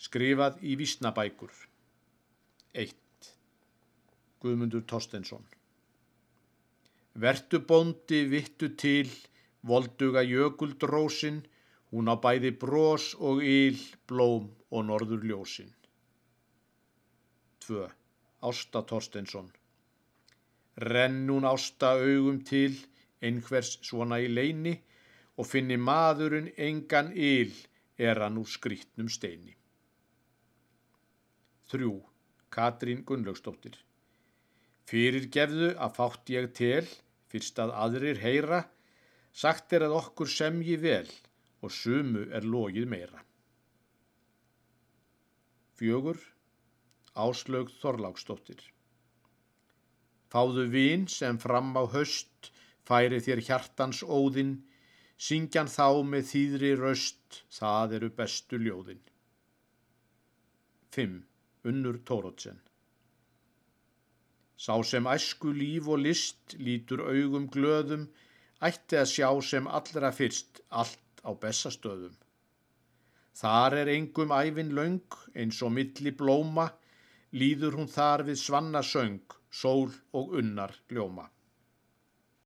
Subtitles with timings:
[0.00, 1.50] Skrifað í Vísnabækur
[2.82, 3.26] 1.
[4.40, 5.42] Guðmundur Tostensson
[7.24, 9.10] Vertu bóndi vittu til,
[9.60, 11.42] volduga jökuldrósin,
[11.92, 13.76] hún á bæði brós og yl,
[14.08, 15.68] blóm og norður ljósin.
[17.68, 17.84] 2.
[18.40, 19.52] Ásta Torstensson
[20.88, 22.72] Renn hún ásta augum til,
[23.20, 24.78] einhvers svona í leini,
[25.36, 27.52] og finni maðurinn engan yl,
[28.00, 29.59] er hann úr skrítnum steini.
[31.70, 31.86] 3.
[32.50, 33.76] Katrín Gunnlaugsdóttir
[34.90, 36.88] Fyrir gefðu að fátt ég tel,
[37.30, 38.58] fyrst að aðrir heyra,
[39.30, 41.06] sagt er að okkur semji vel
[41.62, 43.22] og sumu er logið meira.
[45.78, 46.18] Fjögur,
[47.14, 48.66] Áslaug Þorláksdóttir
[50.34, 52.50] Fáðu vín sem fram á höst,
[52.82, 54.56] færi þér hjartans óðinn,
[55.22, 59.04] syngjan þá með þýðri röst, það eru bestu ljóðinn.
[60.98, 61.20] 5.
[61.68, 62.56] Unnur Tórótsen
[64.56, 68.06] Sá sem æsku líf og list lítur augum glöðum,
[68.68, 72.16] ætti að sjá sem allra fyrst allt á bestastöðum.
[73.40, 76.66] Þar er engum æfin laung eins og milli blóma,
[77.32, 81.28] líður hún þar við svanna söng, sól og unnar ljóma.